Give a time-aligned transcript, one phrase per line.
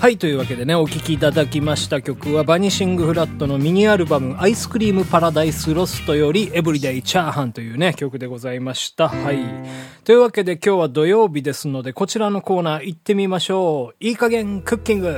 [0.00, 9.08] はい、というわけでね、お聴きいただきました曲は、バニシングフラットのミニアルバム、アイスクリームパラダイスロストより、エブリデイチャーハンというね、曲でございました。
[9.08, 9.38] はい。
[10.04, 13.96] というわけで今日は土曜日ですので、こちらのコーナー行ってみましょう。
[13.98, 15.16] いい加減クッキング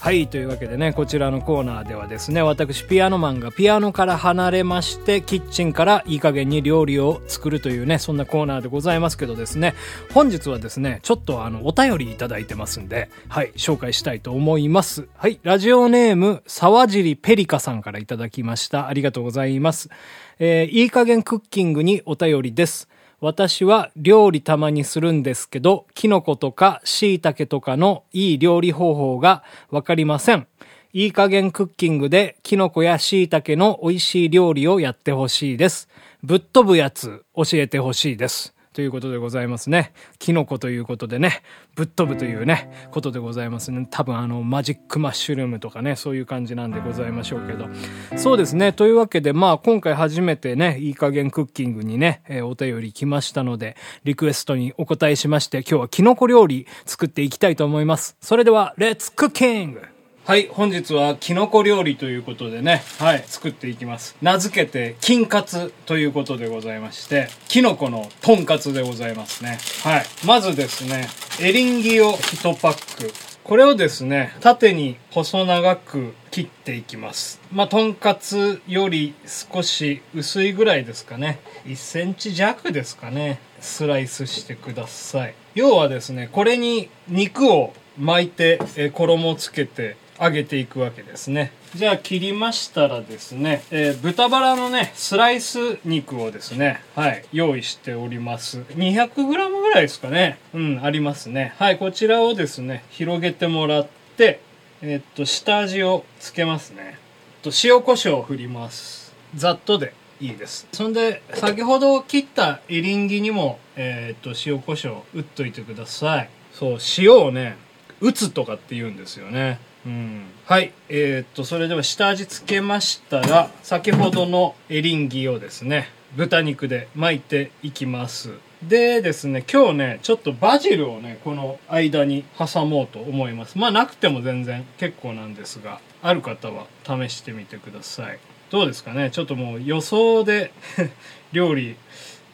[0.00, 0.28] はい。
[0.28, 9.74] というわけでね、こちらのコーナーではですね、私、ピアノマンがピアノから離れまして、キッチンからいい加減に料理を作るというね、そんなコーナーでございますけどですね、
[10.14, 15.06] 本日はですね、ちょっとあの、お便りいただいてますんで、はい、紹介したいと思います。
[15.18, 15.38] はい。
[15.42, 18.88] ラジオネーム、沢尻ペリカさんからいただきました。
[18.88, 19.90] ありがとうございます。
[20.38, 22.88] えーいい加減クッキングにお便りです。
[23.20, 30.46] 私は料理たまにするんですけど、キノコとか椎茸とかのいい料理方法がわかりません。
[30.92, 35.88] いい加減クッキングでキノコや椎茸の美味しい料理をやってほしいです。
[36.22, 38.54] ぶっ飛ぶやつ教えてほしいです。
[38.80, 39.92] ということでございますね。
[40.18, 41.42] キノコということでね、
[41.74, 43.86] ぶっ飛ぶというね、ことでございますね。
[43.90, 47.68] 多分あの、マジックマッシュルームとかね、そういう感じなんでございましょうけど。
[48.16, 48.72] そうですね。
[48.72, 58.16] というわけで、まあ今回初めてね、いい加減クッキングにね、えーお便り来ましたので、リクエストにお答えしまして、今日はキノコ料理作っていきたいと思います。
[58.22, 59.82] それでは、レッツクッキング
[60.30, 64.16] はい、本日はキノコ料理ということでね、はい、作っていきます。
[64.22, 69.58] 名付けて、金カツということでございまして、キノコのトンカツでございますね。
[69.82, 70.04] はい。
[70.24, 71.08] まずですね、
[71.40, 73.12] エリンギを1パック。
[73.42, 77.40] これをですね、縦に細長く切っていきます。
[77.50, 81.40] まあ、トンカツより少し薄いぐらいですかね。
[81.66, 83.40] 1センチ弱ですかね。
[83.60, 85.34] スライスしてください。
[85.56, 91.50] 要はですね、これに肉を巻いて、え衣をつけて揚げていくわけですね。
[91.74, 98.60] じゃあ切りましたらですね、えー豚バラのね、スライス肉をですね、はい、用意しております。
[98.76, 100.38] 200g ぐらいですかね。
[100.52, 101.54] うん、ありますね。
[101.56, 103.88] はい、こちらをですね、広げてもらっ
[104.18, 104.40] て、
[104.82, 106.98] えーっと、下味をつけますね。
[107.42, 109.14] と塩コショウを振ります。
[109.34, 110.68] ざっとでいいです。
[110.72, 116.30] そんで、先ほど切ったエリンギにも、えーっと、塩コショウ打っといてください。
[116.52, 117.56] そう、塩をね、
[118.00, 119.58] 打つとかって言うんですよね。
[119.86, 120.22] うん。
[120.44, 120.72] はい。
[120.88, 128.30] えーっと、それでは下味つけましたら、先ほどのエリンギをですね、豚肉で巻いていきます。
[128.62, 133.56] でですね、今日ね、ちょっとバジルをね、この間に挟もうと思います。
[133.56, 138.18] まあなくても全然結構なんですが、ある方は試してみてください。
[138.50, 139.10] どうですかね？
[139.10, 140.52] ちょっともう予想で
[141.32, 141.76] 料理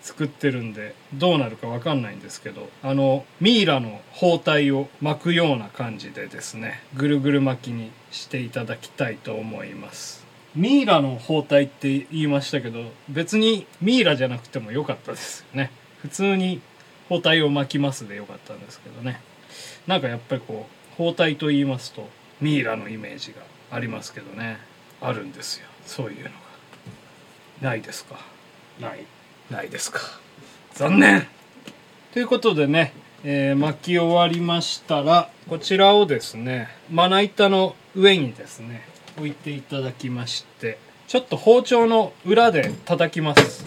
[0.06, 10.24] 作ってるんでどうなるかわかんないんですけどあのミイラの包帯を巻くような感じでですねぐるぐる巻きにしていただきたいと思います。
[10.54, 15.72] ミイラの包帯って言いましたけど別にミイラじゃなくてもよかったですよね。
[16.02, 16.60] 普通に
[17.08, 19.20] 包帯を巻きますでよかったんですけどね。
[19.88, 22.08] なんかやっぱりこう包帯と言いますと
[22.40, 23.38] ミイラのイメージが
[23.72, 24.58] ありますけどね。
[25.00, 25.66] あるんですよ。
[25.84, 26.36] そういうのが。
[27.60, 28.20] ないですか？
[28.80, 29.04] ない。
[29.50, 30.00] ないですか。
[30.74, 31.26] 残念。
[32.12, 32.92] ということでね、
[33.24, 38.82] えー巻き終わりましたらこちらをですねまな板の上にですね
[39.16, 40.78] 置いていただきまして
[41.08, 43.64] ちょっと包丁の裏で叩きます。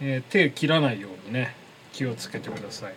[0.00, 1.54] えー手切らないようにね
[1.92, 2.94] 気をつけてください。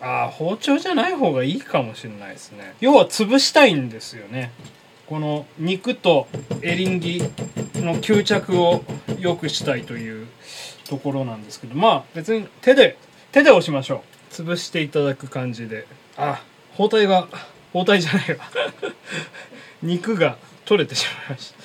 [0.00, 2.74] ああ包丁じゃない方がいいかもしれないですね。
[2.80, 4.52] 要は潰したいんですよね。
[5.06, 6.26] この肉と
[6.62, 7.20] エリンギ
[7.74, 8.82] の吸着を
[9.18, 10.23] 良くしたいという
[10.88, 12.96] ところなんですけどまあ別に手で
[13.32, 14.32] 手で押しましょう。
[14.32, 15.86] 潰していただく感じで。
[16.16, 16.40] あ。
[16.74, 17.28] 包帯が
[17.72, 18.44] 包帯じゃないわ。
[19.82, 21.58] 肉が取れてしまいました。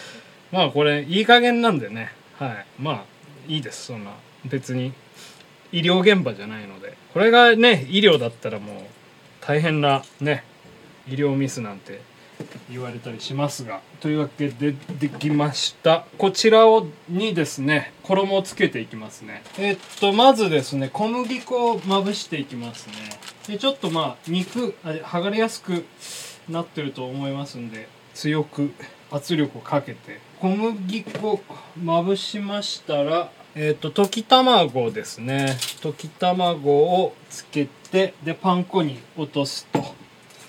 [0.52, 2.12] まあこれいい加減なんでね。
[2.40, 2.66] はい。
[2.80, 3.04] まあ
[3.48, 3.86] いいです。
[3.86, 4.12] そんな
[4.46, 4.94] 別に。
[5.72, 6.98] 医療現場じゃないので。
[7.14, 8.78] これがね医療だったらもう
[9.42, 10.44] 大変なね
[11.08, 12.02] 医療ミスなんて
[12.70, 16.06] 言われたりしますがというわけでできました。
[16.18, 19.44] こちらをにですね衣をつけていきますね。
[19.58, 22.94] えっとまずですね小麦粉をまぶしていきますね。
[23.48, 25.86] でちょっとまあ肉あ剥がれやすく
[26.48, 28.72] なってると思いますんで強く
[29.12, 31.42] 圧力をかけて小麦粉
[31.82, 35.58] まぶしましたらえっ、と溶き卵ですね。
[35.82, 39.82] 溶き卵をつけてでパン粉に落とすと。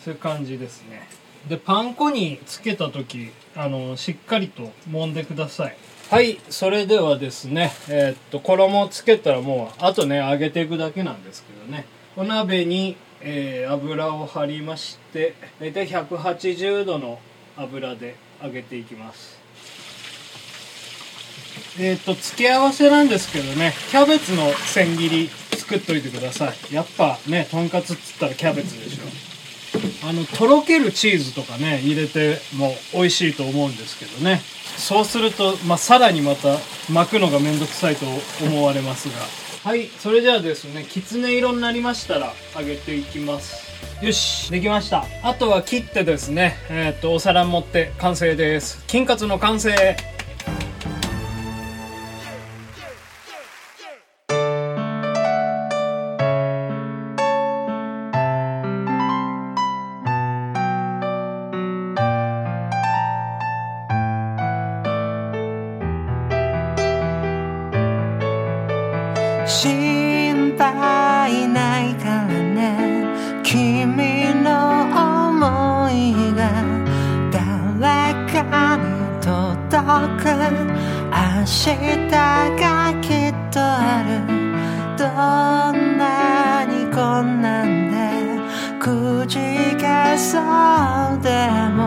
[0.04, 1.19] そういう感じですね。
[1.48, 5.76] でパン粉につけた時あのしっかりと揉んでください。
[6.10, 11.86] はいそれではですねえーっと衣をつけたらもうあとね揚げていくだけなんですけどね。
[12.16, 17.20] お鍋に、えー油を張りまして大体180度の
[17.56, 19.38] 油で揚げていきます。
[21.78, 26.74] えーっと付け合わせなんですけどねキャベツの千切り作っといてください。
[26.74, 29.04] やっぱねとんかつっつったらキャベツでしょ。
[30.02, 34.40] あのとろけるチーズとかね入れても美味しいと思うんですけどね。
[34.76, 36.56] そうすると、まあ、さらにまた
[36.90, 38.06] 巻くのがめんどくさいと
[38.42, 39.16] 思われますが。
[39.62, 43.68] はいそれではですねきつね色になりましたら揚げていきます。
[44.02, 45.04] よしできました。
[45.22, 48.82] あとは切ってですねえーっとお皿に盛って完成です。
[48.86, 49.96] 金カツの完成。
[69.50, 73.04] 心配ないからね。
[73.42, 76.40] 君の想いが
[77.32, 78.84] 誰かに
[79.20, 79.74] 届
[80.22, 80.24] く。
[81.10, 81.66] 明日
[82.12, 84.10] がきっとある。
[84.96, 85.04] ど
[85.72, 87.96] んなに困難で
[88.78, 89.38] くじ
[89.76, 90.42] けそう
[91.22, 91.28] で
[91.74, 91.80] も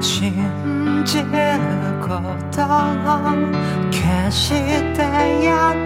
[0.00, 0.32] 信
[1.04, 1.26] じる
[2.00, 2.08] こ
[2.50, 3.36] とを
[3.90, 4.48] 決し
[4.94, 5.02] て
[5.44, 5.85] やめ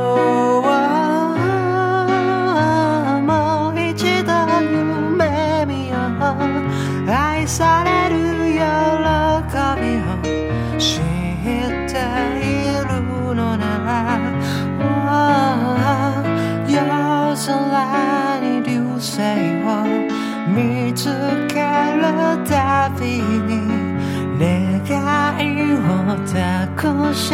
[26.21, 27.33] いを託し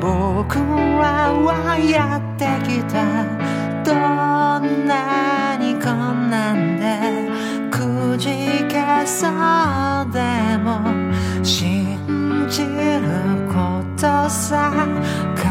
[0.00, 3.52] 僕らはやってきた。
[3.84, 7.28] どんなに困難で
[7.70, 8.28] くじ
[8.68, 9.30] けそう
[10.12, 10.80] でも
[11.42, 11.98] 信
[12.48, 12.68] じる
[13.48, 14.86] ことさ
[15.34, 15.48] 必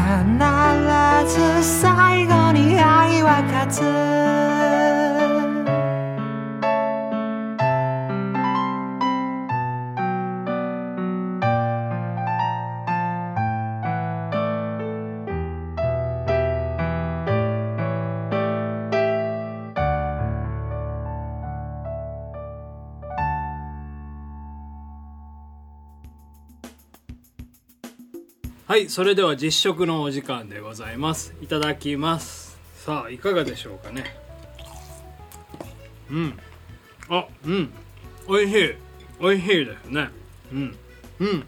[1.28, 4.31] ず最後に愛は勝つ。
[28.72, 31.34] はいそれでは実食のお時間でございます。
[31.42, 32.58] いただきます。
[32.74, 34.16] さあいかがでしょうかね。
[36.10, 36.38] うん。
[37.10, 37.70] あうん。
[38.26, 38.74] おいしい。
[39.20, 40.08] おいしいですね。
[40.50, 40.78] うん。
[41.20, 41.44] うん。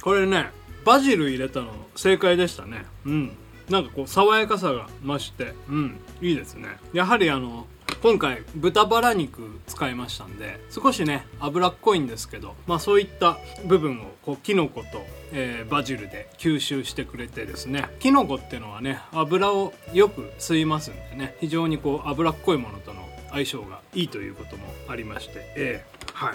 [0.00, 0.46] これね
[0.82, 2.86] バジル入れたの正解でしたね。
[3.04, 3.36] うん。
[3.68, 6.00] なんかこう爽やかさが増してうん。
[6.22, 6.68] いいですね。
[6.94, 7.66] やはりあの
[8.02, 26.34] 今回豚バラ肉使いましたんで少しね脂っこいんですけどまあそういった部分をこうキノコと、えーバジルで吸収してくれてですねキノコっていうのはね油をよく吸いますんでね非常にこう脂っこいものとの相性がいいということもありましてええはい。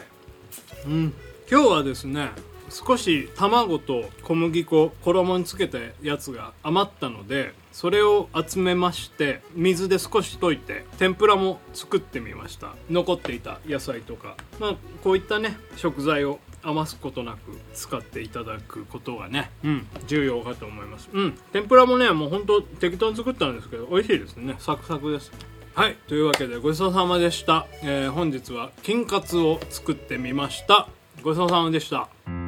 [0.86, 1.14] うん。
[1.50, 2.30] 今日はですね
[2.72, 17.38] 少し卵と小麦粉衣につけたやつが余ったのでそれを集めまして水で少し溶いて天ぷらも作ってみました残っていた野菜とかまあこういったね食材を余すことなく
[17.74, 21.10] 使っていただくことがね、うん、重要かと思います。
[21.12, 24.56] うん、天ぷらもね、もうほんと適当に作ったんですけど、美味しいですね。
[24.60, 25.32] サクサクです。
[25.74, 27.66] はい、というわけでごちそうさまでした。
[27.82, 30.88] えー本日は金カツを作ってみました。
[31.24, 32.41] ごちそうさまでした。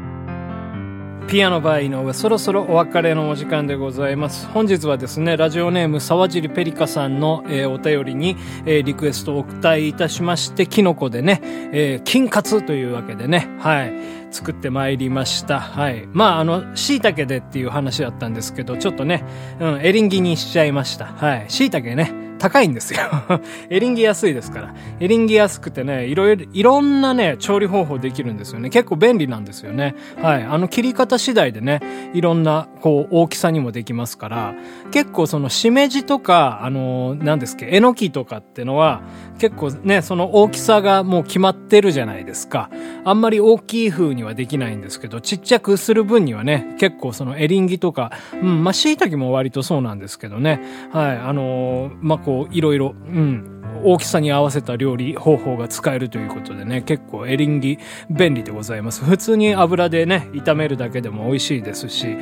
[1.34, 4.46] ピアノバー井上、そろそろお別れのお時間でございます。
[4.50, 8.38] 本日はですね、ラジオネーム沢尻ペリカさんの、えーお便りに、
[8.68, 11.42] えーリクエストをお答えいたしまして、キノコでね、
[11.74, 13.94] えー金カツというわけでね、はい、
[14.30, 15.60] 作ってまいりました。
[15.60, 16.08] はい。
[16.12, 19.24] まあ、あの、椎茸でっていう話だったんですけど、ちょっとね、
[19.60, 21.06] うん、エリンギにしちゃいました。
[21.06, 21.46] はい。
[21.48, 22.14] 椎茸ね、
[22.44, 23.00] 高いんですよ。
[23.72, 24.74] エリンギ安いですから。
[25.00, 28.70] エリンギ安くてね、いろいろ、いろんなね、調理方法できるんですよね。
[28.70, 29.96] 結構便利なんですよね。
[30.22, 30.44] はい。
[30.44, 31.80] あの、切り方次第でね、
[32.14, 34.56] いろんな、こう、大きさにもできますから、
[34.92, 39.04] 結構その、しめじとか、あの、なんですっけ、えのきとかってのは、
[39.40, 42.70] 結構ね、その大きさがもう決まってるじゃないですか。
[43.06, 50.62] あんまり大きい風にはできないんですけど、ちっちゃくする分にはね、結構そのエリンギとか、うん、まあ、椎茸も割とそうなんですけどね。
[50.92, 51.18] はい。
[51.18, 53.50] あのーまあ、こう、こういろいろ、うん。
[53.86, 59.04] 大きさに合わせた料理方法が使えるということでね、結構エリンギ便利でございます。
[59.04, 62.16] 普通に油でね、炒めるだけでも美味しいですし、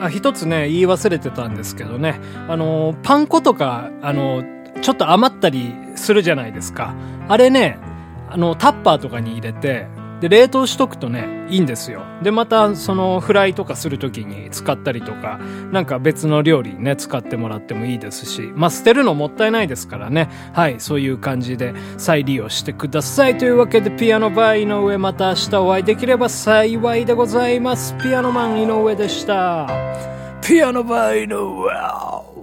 [0.00, 4.42] あ、一つね、言い忘れてたんですけどね、あのパン粉とか、あの
[4.82, 6.96] ちょっと余ったりするじゃないですか。
[7.28, 7.78] あれね、
[8.28, 9.86] あの、タッパーとかに入れて、
[10.24, 12.02] で、冷凍しとくとね、いいんですよ。
[12.22, 15.38] で、また、その、フライとかするときに使ったりとか、
[15.70, 20.30] なんか別の料理ね、使ってもらってもいいですし、まあ、捨てるのもったいないですからね。
[20.54, 23.36] はい、そういう感じで再利用してください。
[23.36, 27.94] というわけで、ピアノバー井上、また明日お会いできれば幸いでございます。
[28.02, 29.68] ピアノマン井上でした。
[30.40, 32.33] ピアノバー井上。